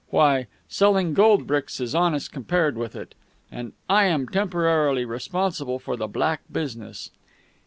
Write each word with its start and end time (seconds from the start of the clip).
Why, 0.09 0.47
selling 0.67 1.13
gold 1.13 1.45
bricks 1.45 1.79
is 1.79 1.93
honest 1.93 2.31
compared 2.31 2.75
with 2.75 2.95
it. 2.95 3.13
And 3.51 3.73
I 3.87 4.05
am 4.05 4.27
temporarily 4.27 5.05
responsible 5.05 5.77
for 5.77 5.95
the 5.95 6.07
black 6.07 6.41
business!" 6.51 7.11